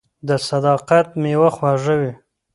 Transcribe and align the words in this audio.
•د 0.27 0.29
صداقت 0.49 1.07
میوه 1.21 1.49
خوږه 1.55 1.95
وي. 1.99 2.13